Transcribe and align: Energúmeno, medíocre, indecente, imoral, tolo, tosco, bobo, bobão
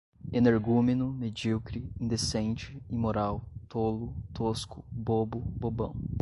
Energúmeno, 0.33 1.13
medíocre, 1.13 1.87
indecente, 1.99 2.75
imoral, 2.89 3.39
tolo, 3.69 4.11
tosco, 4.33 4.83
bobo, 4.91 5.37
bobão 5.41 5.93